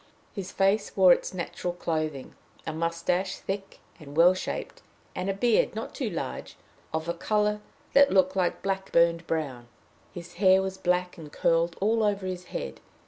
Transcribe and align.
His 0.33 0.51
face 0.51 0.97
wore 0.97 1.13
its 1.13 1.31
natural 1.31 1.73
clothing 1.73 2.33
a 2.65 2.73
mustache 2.73 3.35
thick 3.37 3.77
and 3.99 4.17
well 4.17 4.33
shaped, 4.33 4.81
and 5.13 5.29
a 5.29 5.33
beard 5.35 5.75
not 5.75 5.93
too 5.93 6.09
large, 6.09 6.57
of 6.91 7.07
a 7.07 7.13
color 7.13 7.61
that 7.93 8.11
looked 8.11 8.35
like 8.35 8.63
black 8.63 8.91
burned 8.91 9.27
brown. 9.27 9.67
His 10.11 10.33
hair 10.41 10.59
was 10.63 10.79
black 10.79 11.19
and 11.19 11.31
curled 11.31 11.77
all 11.79 12.01
over 12.01 12.25
his 12.25 12.45
head. 12.45 12.79